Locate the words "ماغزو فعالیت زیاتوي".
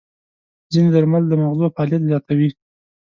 1.41-2.49